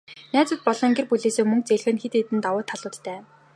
[0.33, 3.19] Найзууд болон гэр бүлээсээ мөнгө зээлэх нь хэд хэдэн давуу талуудтай.